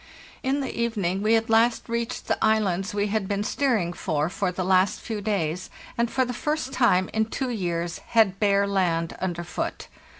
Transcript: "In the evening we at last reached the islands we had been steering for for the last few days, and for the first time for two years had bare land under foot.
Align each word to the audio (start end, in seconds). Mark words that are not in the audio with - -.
"In 0.41 0.61
the 0.61 0.75
evening 0.75 1.21
we 1.21 1.35
at 1.35 1.47
last 1.47 1.87
reached 1.87 2.25
the 2.25 2.43
islands 2.43 2.91
we 2.91 3.09
had 3.09 3.27
been 3.27 3.43
steering 3.43 3.93
for 3.93 4.29
for 4.29 4.51
the 4.51 4.63
last 4.65 4.99
few 4.99 5.21
days, 5.21 5.69
and 5.95 6.09
for 6.09 6.25
the 6.25 6.33
first 6.33 6.73
time 6.73 7.07
for 7.13 7.23
two 7.25 7.51
years 7.51 7.99
had 8.07 8.39
bare 8.39 8.65
land 8.65 9.15
under 9.19 9.43
foot. 9.43 9.89